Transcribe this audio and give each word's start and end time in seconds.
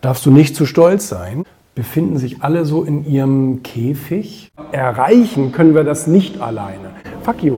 darfst 0.00 0.24
du 0.26 0.30
nicht 0.30 0.56
zu 0.56 0.66
stolz 0.66 1.08
sein. 1.08 1.44
Befinden 1.74 2.18
sich 2.18 2.42
alle 2.42 2.64
so 2.64 2.82
in 2.82 3.06
ihrem 3.06 3.62
Käfig. 3.62 4.50
Erreichen 4.72 5.52
können 5.52 5.74
wir 5.74 5.84
das 5.84 6.06
nicht 6.06 6.40
alleine. 6.40 6.90
Fuck 7.22 7.42
you. 7.42 7.54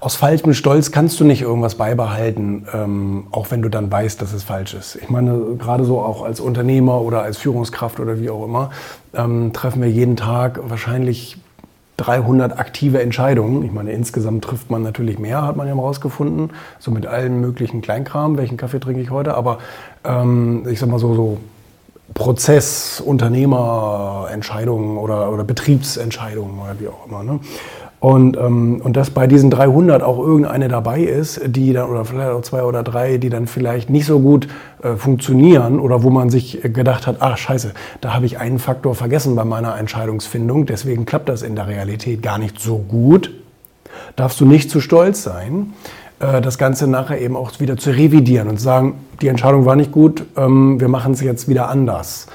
Aus 0.00 0.14
falschem 0.14 0.54
Stolz 0.54 0.92
kannst 0.92 1.18
du 1.18 1.24
nicht 1.24 1.42
irgendwas 1.42 1.74
beibehalten, 1.74 2.66
ähm, 2.72 3.26
auch 3.32 3.50
wenn 3.50 3.60
du 3.60 3.68
dann 3.68 3.90
weißt, 3.90 4.22
dass 4.22 4.32
es 4.32 4.44
falsch 4.44 4.74
ist. 4.74 4.94
Ich 4.94 5.10
meine, 5.10 5.56
gerade 5.58 5.84
so 5.84 6.00
auch 6.00 6.22
als 6.22 6.38
Unternehmer 6.38 7.00
oder 7.00 7.22
als 7.22 7.38
Führungskraft 7.38 7.98
oder 7.98 8.20
wie 8.20 8.30
auch 8.30 8.44
immer, 8.44 8.70
ähm, 9.14 9.52
treffen 9.52 9.82
wir 9.82 9.90
jeden 9.90 10.14
Tag 10.14 10.60
wahrscheinlich 10.68 11.38
300 11.96 12.58
aktive 12.58 13.00
Entscheidungen. 13.00 13.64
Ich 13.64 13.72
meine, 13.72 13.92
insgesamt 13.92 14.44
trifft 14.44 14.70
man 14.70 14.82
natürlich 14.82 15.18
mehr, 15.18 15.42
hat 15.42 15.56
man 15.56 15.66
ja 15.66 15.74
mal 15.74 15.82
rausgefunden, 15.82 16.50
so 16.78 16.90
mit 16.90 17.06
allen 17.06 17.40
möglichen 17.40 17.80
Kleinkram. 17.80 18.36
Welchen 18.36 18.56
Kaffee 18.56 18.80
trinke 18.80 19.00
ich 19.00 19.10
heute? 19.10 19.34
Aber 19.34 19.58
ähm, 20.04 20.66
ich 20.68 20.78
sag 20.78 20.90
mal 20.90 20.98
so, 20.98 21.14
so 21.14 21.38
Prozess, 22.14 23.00
Unternehmerentscheidungen 23.00 24.96
oder, 24.98 25.32
oder 25.32 25.44
Betriebsentscheidungen 25.44 26.58
oder 26.58 26.78
wie 26.78 26.88
auch 26.88 27.06
immer. 27.06 27.22
Ne? 27.22 27.40
Und, 27.98 28.36
ähm, 28.36 28.80
und 28.84 28.96
dass 28.96 29.10
bei 29.10 29.26
diesen 29.26 29.50
300 29.50 30.02
auch 30.02 30.18
irgendeine 30.18 30.68
dabei 30.68 31.00
ist, 31.00 31.40
die 31.46 31.72
dann, 31.72 31.88
oder 31.88 32.04
vielleicht 32.04 32.30
auch 32.30 32.42
zwei 32.42 32.62
oder 32.62 32.82
drei, 32.82 33.16
die 33.16 33.30
dann 33.30 33.46
vielleicht 33.46 33.88
nicht 33.88 34.04
so 34.04 34.20
gut 34.20 34.48
äh, 34.82 34.96
funktionieren 34.96 35.80
oder 35.80 36.02
wo 36.02 36.10
man 36.10 36.28
sich 36.28 36.60
gedacht 36.62 37.06
hat, 37.06 37.16
ach 37.20 37.38
scheiße, 37.38 37.72
da 38.02 38.14
habe 38.14 38.26
ich 38.26 38.38
einen 38.38 38.58
Faktor 38.58 38.94
vergessen 38.94 39.34
bei 39.34 39.44
meiner 39.44 39.78
Entscheidungsfindung, 39.78 40.66
deswegen 40.66 41.06
klappt 41.06 41.28
das 41.28 41.42
in 41.42 41.56
der 41.56 41.68
Realität 41.68 42.22
gar 42.22 42.38
nicht 42.38 42.60
so 42.60 42.78
gut, 42.78 43.32
darfst 44.14 44.40
du 44.40 44.44
nicht 44.44 44.70
zu 44.70 44.82
stolz 44.82 45.22
sein, 45.22 45.72
äh, 46.20 46.42
das 46.42 46.58
Ganze 46.58 46.88
nachher 46.88 47.18
eben 47.18 47.34
auch 47.34 47.60
wieder 47.60 47.78
zu 47.78 47.90
revidieren 47.90 48.48
und 48.48 48.60
sagen, 48.60 48.96
die 49.22 49.28
Entscheidung 49.28 49.64
war 49.64 49.74
nicht 49.74 49.90
gut, 49.90 50.26
ähm, 50.36 50.78
wir 50.80 50.88
machen 50.88 51.14
es 51.14 51.22
jetzt 51.22 51.48
wieder 51.48 51.70
anders 51.70 52.26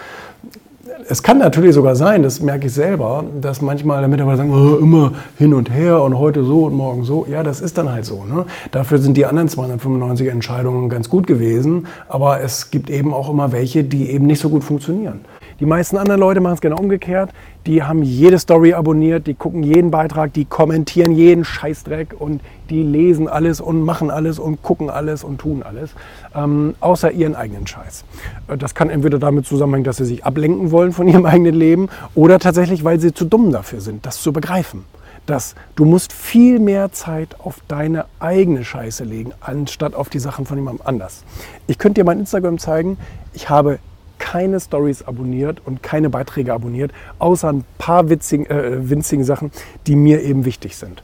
es 1.11 1.21
kann 1.21 1.39
natürlich 1.39 1.75
sogar 1.75 1.97
sein, 1.97 2.23
das 2.23 2.39
merke 2.39 2.67
ich 2.67 2.73
selber, 2.73 3.25
dass 3.41 3.61
manchmal 3.61 4.07
Mitarbeiter 4.07 4.37
sagen, 4.37 4.53
oh, 4.53 4.77
immer 4.77 5.11
hin 5.37 5.53
und 5.53 5.69
her 5.69 6.01
und 6.01 6.17
heute 6.17 6.45
so 6.45 6.63
und 6.63 6.73
morgen 6.73 7.03
so. 7.03 7.27
Ja, 7.29 7.43
das 7.43 7.59
ist 7.59 7.77
dann 7.77 7.91
halt 7.91 8.05
so. 8.05 8.23
Ne? 8.23 8.45
Dafür 8.71 8.97
sind 8.97 9.17
die 9.17 9.25
anderen 9.25 9.49
295 9.49 10.29
Entscheidungen 10.29 10.87
ganz 10.87 11.09
gut 11.09 11.27
gewesen, 11.27 11.87
aber 12.07 12.39
es 12.39 12.71
gibt 12.71 12.89
eben 12.89 13.13
auch 13.13 13.29
immer 13.29 13.51
welche, 13.51 13.83
die 13.83 14.09
eben 14.09 14.25
nicht 14.25 14.39
so 14.39 14.47
gut 14.47 14.63
funktionieren. 14.63 15.19
Die 15.59 15.65
meisten 15.65 15.97
anderen 15.97 16.19
Leute 16.19 16.39
machen 16.41 16.55
es 16.55 16.61
genau 16.61 16.77
umgekehrt. 16.77 17.31
Die 17.67 17.83
haben 17.83 18.01
jede 18.01 18.39
Story 18.39 18.73
abonniert, 18.73 19.27
die 19.27 19.35
gucken 19.35 19.61
jeden 19.61 19.91
Beitrag, 19.91 20.33
die 20.33 20.45
kommentieren 20.45 21.11
jeden 21.11 21.45
Scheißdreck 21.45 22.15
und 22.17 22.41
die 22.71 22.81
lesen 22.81 23.27
alles 23.27 23.61
und 23.61 23.83
machen 23.83 24.09
alles 24.09 24.39
und 24.39 24.63
gucken 24.63 24.89
alles 24.89 25.23
und 25.23 25.39
tun 25.39 25.61
alles, 25.61 25.91
ähm, 26.33 26.73
außer 26.79 27.11
ihren 27.11 27.35
eigenen 27.35 27.67
Scheiß. 27.67 28.03
Äh, 28.47 28.57
das 28.57 28.73
kann 28.73 28.89
entweder 28.89 29.19
damit 29.19 29.45
zusammenhängen, 29.45 29.83
dass 29.83 29.97
sie 29.97 30.05
sich 30.05 30.25
ablenken 30.25 30.71
wollen 30.71 30.91
von 30.91 31.07
ihrem 31.09 31.25
eigenen 31.25 31.53
Leben 31.53 31.89
oder 32.15 32.39
tatsächlich, 32.39 32.83
weil 32.83 32.99
sie 32.99 33.13
zu 33.13 33.25
dumm 33.25 33.51
dafür 33.51 33.81
sind, 33.81 34.05
das 34.05 34.21
zu 34.21 34.33
begreifen 34.33 34.85
dass 35.25 35.55
du 35.75 35.85
musst 35.85 36.13
viel 36.13 36.59
mehr 36.59 36.91
Zeit 36.91 37.39
auf 37.39 37.59
deine 37.67 38.05
eigene 38.19 38.65
Scheiße 38.65 39.03
legen, 39.03 39.33
anstatt 39.39 39.93
auf 39.93 40.09
die 40.09 40.19
Sachen 40.19 40.45
von 40.45 40.57
jemandem 40.57 40.85
anders. 40.85 41.23
Ich 41.67 41.77
könnte 41.77 42.01
dir 42.01 42.05
mein 42.05 42.19
Instagram 42.19 42.57
zeigen. 42.57 42.97
Ich 43.33 43.49
habe 43.49 43.79
keine 44.21 44.59
Stories 44.59 45.01
abonniert 45.01 45.61
und 45.65 45.81
keine 45.81 46.11
Beiträge 46.11 46.53
abonniert, 46.53 46.91
außer 47.17 47.51
ein 47.51 47.65
paar 47.79 48.09
witzigen, 48.09 48.45
äh, 48.45 48.87
winzigen 48.87 49.25
Sachen, 49.25 49.51
die 49.87 49.95
mir 49.95 50.21
eben 50.21 50.45
wichtig 50.45 50.77
sind. 50.77 51.03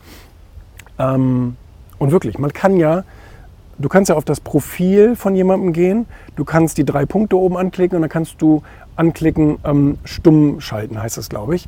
Ähm, 0.99 1.57
und 1.97 2.11
wirklich, 2.11 2.37
man 2.37 2.53
kann 2.53 2.77
ja, 2.77 3.03
du 3.79 3.89
kannst 3.89 4.09
ja 4.09 4.15
auf 4.15 4.23
das 4.23 4.39
Profil 4.39 5.15
von 5.15 5.35
jemandem 5.35 5.73
gehen, 5.73 6.05
du 6.35 6.45
kannst 6.45 6.77
die 6.77 6.85
drei 6.85 7.07
Punkte 7.07 7.37
oben 7.37 7.57
anklicken 7.57 7.95
und 7.95 8.03
dann 8.03 8.09
kannst 8.09 8.39
du 8.39 8.61
anklicken, 8.95 9.57
ähm, 9.65 9.97
stumm 10.03 10.61
schalten, 10.61 11.01
heißt 11.01 11.17
das, 11.17 11.27
glaube 11.27 11.55
ich. 11.55 11.67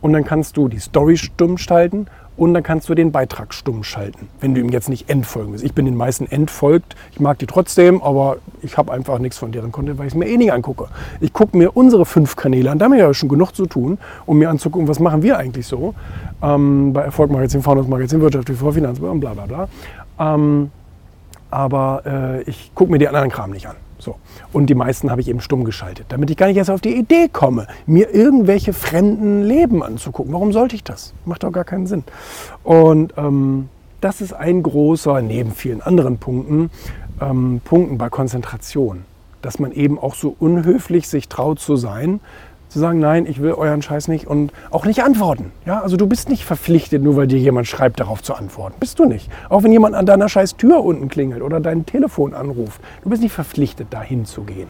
Und 0.00 0.12
dann 0.12 0.24
kannst 0.24 0.56
du 0.56 0.68
die 0.68 0.80
Story 0.80 1.16
stumm 1.18 1.56
schalten 1.58 2.06
und 2.36 2.54
dann 2.54 2.62
kannst 2.62 2.88
du 2.88 2.94
den 2.94 3.12
Beitrag 3.12 3.54
stumm 3.54 3.84
schalten, 3.84 4.28
wenn 4.40 4.54
du 4.54 4.60
ihm 4.60 4.70
jetzt 4.70 4.88
nicht 4.88 5.08
entfolgen 5.08 5.52
willst. 5.52 5.64
Ich 5.64 5.74
bin 5.74 5.84
den 5.84 5.96
meisten 5.96 6.26
entfolgt, 6.26 6.96
ich 7.12 7.20
mag 7.20 7.38
die 7.38 7.46
trotzdem, 7.46 8.02
aber 8.02 8.38
ich 8.62 8.76
habe 8.76 8.92
einfach 8.92 9.18
nichts 9.18 9.38
von 9.38 9.52
deren 9.52 9.72
Content, 9.72 9.98
weil 9.98 10.06
ich 10.06 10.14
es 10.14 10.18
mir 10.18 10.26
eh 10.26 10.36
nicht 10.36 10.52
angucke. 10.52 10.88
Ich 11.20 11.32
gucke 11.32 11.56
mir 11.56 11.76
unsere 11.76 12.06
fünf 12.06 12.36
Kanäle 12.36 12.70
an, 12.70 12.78
da 12.78 12.86
haben 12.86 12.92
wir 12.92 12.98
ja 12.98 13.14
schon 13.14 13.28
genug 13.28 13.52
zu 13.52 13.66
tun, 13.66 13.98
um 14.26 14.38
mir 14.38 14.50
anzugucken, 14.50 14.88
was 14.88 15.00
machen 15.00 15.22
wir 15.22 15.38
eigentlich 15.38 15.66
so 15.66 15.94
ähm, 16.42 16.92
bei 16.92 17.02
Erfolg 17.02 17.30
Magazin, 17.30 17.62
Founders 17.62 17.86
Magazin, 17.86 18.20
Wirtschaft 18.20 18.46
TV, 18.46 18.72
Finanz 18.72 18.98
und 18.98 19.20
bla 19.20 19.34
bla 19.34 19.46
bla. 19.46 19.68
Ähm, 20.18 20.70
aber 21.50 22.02
äh, 22.04 22.42
ich 22.42 22.72
gucke 22.74 22.90
mir 22.90 22.98
die 22.98 23.08
anderen 23.08 23.30
Kram 23.30 23.50
nicht 23.50 23.66
an. 23.66 23.76
So. 23.98 24.16
Und 24.52 24.66
die 24.66 24.74
meisten 24.74 25.10
habe 25.10 25.20
ich 25.20 25.28
eben 25.28 25.40
stumm 25.40 25.64
geschaltet, 25.64 26.06
damit 26.08 26.30
ich 26.30 26.36
gar 26.36 26.46
nicht 26.46 26.56
erst 26.56 26.70
auf 26.70 26.80
die 26.80 26.96
Idee 26.96 27.28
komme, 27.32 27.66
mir 27.86 28.14
irgendwelche 28.14 28.72
fremden 28.72 29.42
Leben 29.42 29.82
anzugucken. 29.82 30.32
Warum 30.32 30.52
sollte 30.52 30.76
ich 30.76 30.84
das? 30.84 31.14
Macht 31.24 31.42
doch 31.42 31.52
gar 31.52 31.64
keinen 31.64 31.86
Sinn. 31.86 32.04
Und 32.62 33.14
ähm, 33.16 33.68
das 34.00 34.20
ist 34.20 34.32
ein 34.32 34.62
großer, 34.62 35.22
neben 35.22 35.52
vielen 35.52 35.80
anderen 35.80 36.18
Punkten, 36.18 36.70
ähm, 37.20 37.60
Punkten 37.64 37.98
bei 37.98 38.10
Konzentration. 38.10 39.04
Dass 39.42 39.58
man 39.58 39.72
eben 39.72 39.98
auch 39.98 40.14
so 40.14 40.34
unhöflich 40.38 41.08
sich 41.08 41.28
traut 41.28 41.60
zu 41.60 41.76
sein, 41.76 42.20
zu 42.74 42.80
sagen, 42.80 42.98
nein, 42.98 43.26
ich 43.26 43.40
will 43.40 43.52
euren 43.52 43.82
Scheiß 43.82 44.08
nicht 44.08 44.26
und 44.26 44.52
auch 44.72 44.84
nicht 44.84 45.04
antworten. 45.04 45.52
Ja, 45.64 45.80
also 45.80 45.96
du 45.96 46.08
bist 46.08 46.28
nicht 46.28 46.44
verpflichtet, 46.44 47.04
nur 47.04 47.14
weil 47.14 47.28
dir 47.28 47.38
jemand 47.38 47.68
schreibt, 47.68 48.00
darauf 48.00 48.20
zu 48.20 48.34
antworten. 48.34 48.74
Bist 48.80 48.98
du 48.98 49.04
nicht. 49.04 49.30
Auch 49.48 49.62
wenn 49.62 49.70
jemand 49.70 49.94
an 49.94 50.06
deiner 50.06 50.28
scheiß 50.28 50.56
Tür 50.56 50.82
unten 50.82 51.08
klingelt 51.08 51.40
oder 51.40 51.60
dein 51.60 51.86
Telefon 51.86 52.34
anruft. 52.34 52.80
Du 53.04 53.10
bist 53.10 53.22
nicht 53.22 53.32
verpflichtet, 53.32 53.86
dahin 53.90 54.24
zu 54.24 54.42
gehen. 54.42 54.66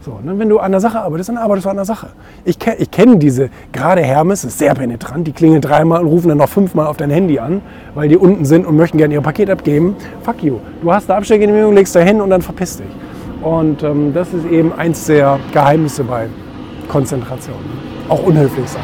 So, 0.00 0.20
ne? 0.22 0.38
Wenn 0.38 0.48
du 0.48 0.60
an 0.60 0.70
der 0.70 0.80
Sache 0.80 1.00
arbeitest, 1.00 1.30
dann 1.30 1.36
arbeitest 1.36 1.66
du 1.66 1.70
an 1.70 1.76
der 1.76 1.84
Sache. 1.84 2.10
Ich, 2.44 2.60
ke 2.60 2.76
ich 2.78 2.92
kenne 2.92 3.16
diese, 3.16 3.50
gerade 3.72 4.02
Hermes 4.02 4.44
ist 4.44 4.56
sehr 4.56 4.74
penetrant, 4.74 5.26
die 5.26 5.32
klingeln 5.32 5.60
dreimal 5.60 6.00
und 6.00 6.06
rufen 6.06 6.28
dann 6.28 6.38
noch 6.38 6.48
fünfmal 6.48 6.86
auf 6.86 6.96
dein 6.96 7.10
Handy 7.10 7.40
an, 7.40 7.60
weil 7.96 8.08
die 8.08 8.16
unten 8.16 8.44
sind 8.44 8.66
und 8.66 8.76
möchten 8.76 8.98
gerne 8.98 9.14
ihr 9.14 9.20
Paket 9.20 9.50
abgeben. 9.50 9.96
Fuck 10.22 10.44
you. 10.44 10.58
Du 10.80 10.92
hast 10.92 11.10
eine 11.10 11.18
Abstellgenehmigung, 11.18 11.74
legst 11.74 11.96
da 11.96 12.00
hin 12.00 12.20
und 12.20 12.30
dann 12.30 12.40
verpiss 12.40 12.76
dich. 12.76 12.86
Und 13.42 13.82
ähm, 13.82 14.14
das 14.14 14.32
ist 14.32 14.46
eben 14.46 14.72
eins 14.72 15.06
der 15.06 15.40
Geheimnisse 15.52 16.04
bei 16.04 16.28
Konzentration. 16.88 17.56
Auch 18.08 18.22
unhöflich 18.24 18.68
sein. 18.68 18.82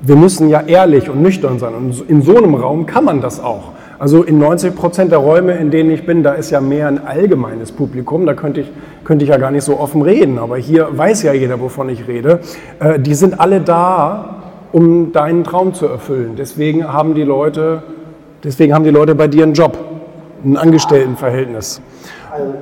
Wir 0.00 0.16
müssen 0.16 0.48
ja 0.48 0.60
ehrlich 0.60 1.08
und 1.08 1.22
nüchtern 1.22 1.58
sein. 1.58 1.74
Und 1.74 2.08
in 2.08 2.22
so 2.22 2.36
einem 2.36 2.54
Raum 2.54 2.86
kann 2.86 3.04
man 3.04 3.20
das 3.20 3.40
auch. 3.40 3.72
Also 3.98 4.22
in 4.22 4.38
90 4.38 4.74
Prozent 4.76 5.10
der 5.10 5.18
Räume, 5.18 5.54
in 5.54 5.70
denen 5.70 5.90
ich 5.90 6.04
bin, 6.04 6.22
da 6.22 6.34
ist 6.34 6.50
ja 6.50 6.60
mehr 6.60 6.86
ein 6.86 7.04
allgemeines 7.04 7.72
Publikum. 7.72 8.26
Da 8.26 8.34
könnte 8.34 8.60
ich, 8.60 8.70
könnte 9.04 9.24
ich 9.24 9.30
ja 9.30 9.38
gar 9.38 9.50
nicht 9.50 9.64
so 9.64 9.80
offen 9.80 10.02
reden. 10.02 10.38
Aber 10.38 10.58
hier 10.58 10.86
weiß 10.90 11.22
ja 11.22 11.32
jeder, 11.32 11.60
wovon 11.60 11.88
ich 11.88 12.06
rede. 12.06 12.40
Äh, 12.78 13.00
die 13.00 13.14
sind 13.14 13.40
alle 13.40 13.60
da, 13.62 14.42
um 14.72 15.12
deinen 15.12 15.44
Traum 15.44 15.72
zu 15.72 15.86
erfüllen. 15.86 16.32
Deswegen 16.36 16.92
haben 16.92 17.14
die 17.14 17.22
Leute, 17.22 17.82
deswegen 18.44 18.74
haben 18.74 18.84
die 18.84 18.90
Leute 18.90 19.14
bei 19.14 19.28
dir 19.28 19.44
einen 19.44 19.54
Job, 19.54 19.78
ein 20.44 20.58
Angestelltenverhältnis. 20.58 21.80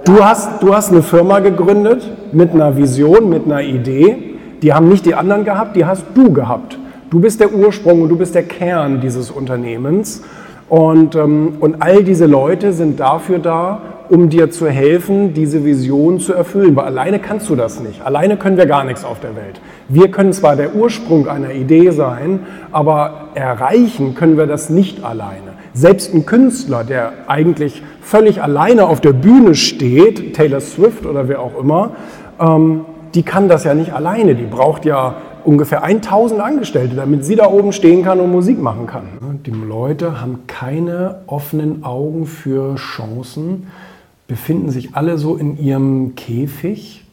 Du 0.05 0.25
hast, 0.25 0.63
du 0.63 0.75
hast 0.75 0.93
eine 0.93 1.03
Firma 1.03 1.41
gegründet 1.41 2.09
mit 2.33 2.53
einer 2.53 2.77
Vision, 2.77 3.29
mit 3.29 3.47
einer 3.47 3.63
Idee. 3.63 4.35
Die 4.63 4.73
haben 4.73 4.89
nicht 4.89 5.07
die 5.07 5.15
anderen 5.15 5.45
gehabt, 5.45 5.77
die 5.77 5.85
hast 5.85 6.05
du 6.15 6.33
gehabt. 6.33 6.79
Du 7.11 7.21
bist 7.21 7.41
der 7.41 7.53
Ursprung 7.53 8.03
und 8.03 8.09
du 8.09 8.17
bist 8.17 8.35
der 8.35 8.43
Kern 8.43 9.01
dieses 9.01 9.31
Unternehmens. 9.31 10.23
Und, 10.69 11.15
ähm, 11.15 11.55
und 11.61 11.83
all 11.83 12.03
diese 12.03 12.27
Leute 12.27 12.73
sind 12.73 13.01
dafür 13.01 13.39
da, 13.39 13.81
um 14.09 14.29
dir 14.29 14.51
zu 14.51 14.69
helfen, 14.69 15.33
diese 15.33 15.65
Vision 15.65 16.19
zu 16.19 16.35
erfüllen. 16.35 16.77
Weil 16.77 16.87
alleine 16.87 17.19
kannst 17.19 17.49
du 17.49 17.57
das 17.57 17.81
nicht. 17.81 18.05
Alleine 18.05 18.37
können 18.37 18.57
wir 18.57 18.67
gar 18.67 18.85
nichts 18.85 19.05
auf 19.05 19.21
der 19.21 19.37
Welt. 19.37 19.61
Wir 19.89 20.11
können 20.11 20.33
zwar 20.33 20.57
der 20.57 20.75
Ursprung 20.75 21.29
einer 21.29 21.53
Idee 21.53 21.91
sein, 21.91 22.41
aber 22.73 23.29
erreichen 23.35 24.15
können 24.15 24.37
wir 24.37 24.47
das 24.47 24.71
nicht 24.71 25.05
alleine. 25.05 25.54
Selbst 25.75 26.15
ein 26.15 26.25
Künstler, 26.25 26.85
der 26.85 27.13
eigentlich 27.27 27.83
völlig 28.01 28.41
alleine 28.41 28.87
auf 28.87 29.01
der 29.01 29.13
Bühne 29.13 29.57
steht, 29.57 30.35
Taylor 30.35 30.61
Swift 30.61 31.05
oder 31.05 31.27
wer 31.27 31.41
auch 31.41 31.59
immer, 31.59 31.97
ähm, 32.41 32.85
die 33.15 33.25
kann 33.25 33.49
das 33.49 33.65
ja 33.65 33.75
nicht 33.75 33.93
alleine. 33.93 34.37
Die 34.37 34.45
braucht 34.45 34.85
ja 34.85 35.17
ungefähr 35.45 35.83
1000 35.83 36.41
Angestellte, 36.41 36.95
damit 36.95 37.25
sie 37.25 37.35
da 37.35 37.47
oben 37.47 37.73
stehen 37.73 38.05
kann 38.05 38.21
und 38.21 38.31
Musik 38.31 38.63
machen 38.63 38.87
kann. 38.87 39.41
Die 39.45 39.51
Leute 39.51 40.21
haben 40.21 40.47
keine 40.47 41.23
offenen 41.27 41.83
Augen 41.83 42.27
für 42.27 42.77
Chancen, 42.77 43.67
befinden 44.29 44.71
sich 44.71 44.95
alle 44.95 45.19
so 45.19 45.37
in 45.37 45.59
ihrem 45.59 46.15
Käfig. 46.15 47.05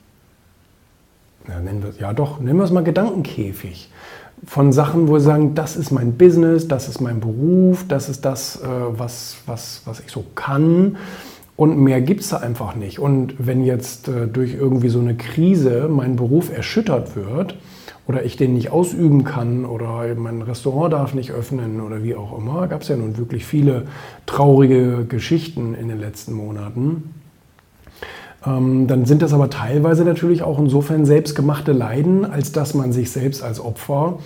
Ja, 1.47 1.59
nennen 1.59 1.81
wir, 1.81 1.93
ja 1.99 2.13
doch, 2.13 2.39
nennen 2.39 2.59
wir 2.59 2.63
es 2.63 2.71
mal 2.71 2.83
Gedankenkäfig 2.83 3.89
von 4.45 4.71
Sachen, 4.71 5.07
wo 5.07 5.19
sie 5.19 5.25
sagen, 5.25 5.55
das 5.55 5.75
ist 5.75 5.91
mein 5.91 6.13
Business, 6.13 6.67
das 6.67 6.87
ist 6.87 6.99
mein 6.99 7.19
Beruf, 7.19 7.85
das 7.87 8.09
ist 8.09 8.25
das, 8.25 8.61
äh, 8.61 8.67
was, 8.67 9.37
was, 9.45 9.81
was 9.85 9.99
ich 9.99 10.11
so 10.11 10.23
kann. 10.35 10.97
Und 11.55 11.77
mehr 11.77 12.01
gibt 12.01 12.21
es 12.21 12.29
da 12.29 12.37
einfach 12.37 12.75
nicht. 12.75 12.99
Und 12.99 13.35
wenn 13.37 13.63
jetzt 13.63 14.07
äh, 14.07 14.27
durch 14.27 14.55
irgendwie 14.55 14.89
so 14.89 14.99
eine 14.99 15.15
Krise 15.15 15.89
mein 15.89 16.15
Beruf 16.15 16.51
erschüttert 16.51 17.15
wird 17.15 17.55
oder 18.07 18.25
ich 18.25 18.35
den 18.35 18.53
nicht 18.55 18.71
ausüben 18.71 19.23
kann 19.23 19.65
oder 19.65 20.15
mein 20.15 20.41
Restaurant 20.41 20.93
darf 20.93 21.13
nicht 21.13 21.31
öffnen 21.31 21.79
oder 21.81 22.03
wie 22.03 22.15
auch 22.15 22.35
immer. 22.37 22.67
Gab 22.67 22.81
es 22.81 22.87
ja 22.87 22.95
nun 22.97 23.17
wirklich 23.17 23.45
viele 23.45 23.83
traurige 24.25 25.05
Geschichten 25.07 25.75
in 25.75 25.87
den 25.87 25.99
letzten 25.99 26.33
Monaten. 26.33 27.13
Ähm, 28.45 28.87
dann 28.87 29.05
sind 29.05 29.21
das 29.21 29.33
aber 29.33 29.49
teilweise 29.49 30.03
natürlich 30.03 30.43
auch 30.43 30.59
insofern 30.59 31.05
selbstgemachte 31.05 31.71
Leiden, 31.71 32.25
als 32.25 32.51
dass 32.51 32.73
man 32.73 32.91
sich 32.91 33.11
selbst 33.11 33.43
als 33.43 33.59
Opfer 33.59 34.19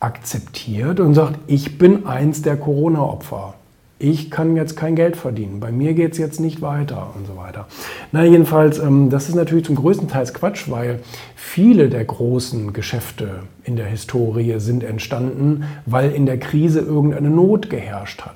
akzeptiert 0.00 1.00
und 1.00 1.14
sagt, 1.14 1.38
ich 1.46 1.78
bin 1.78 2.06
eins 2.06 2.42
der 2.42 2.56
Corona-Opfer 2.56 3.54
ich 3.98 4.30
kann 4.30 4.54
jetzt 4.56 4.76
kein 4.76 4.94
Geld 4.94 5.16
verdienen, 5.16 5.58
bei 5.58 5.72
mir 5.72 5.92
geht 5.94 6.12
es 6.12 6.18
jetzt 6.18 6.38
nicht 6.40 6.62
weiter 6.62 7.10
und 7.16 7.26
so 7.26 7.36
weiter. 7.36 7.66
Na, 8.12 8.24
jedenfalls, 8.24 8.78
ähm, 8.78 9.10
das 9.10 9.28
ist 9.28 9.34
natürlich 9.34 9.64
zum 9.64 9.74
größten 9.74 10.08
Teil 10.08 10.26
Quatsch, 10.26 10.70
weil 10.70 11.00
viele 11.34 11.88
der 11.88 12.04
großen 12.04 12.72
Geschäfte 12.72 13.40
in 13.64 13.76
der 13.76 13.86
Historie 13.86 14.58
sind 14.58 14.84
entstanden, 14.84 15.64
weil 15.86 16.12
in 16.12 16.26
der 16.26 16.38
Krise 16.38 16.80
irgendeine 16.80 17.30
Not 17.30 17.70
geherrscht 17.70 18.22
hat. 18.22 18.26